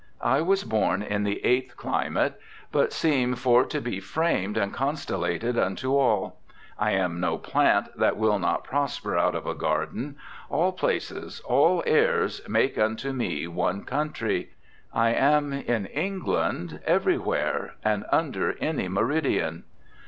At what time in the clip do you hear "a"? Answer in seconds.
9.45-9.53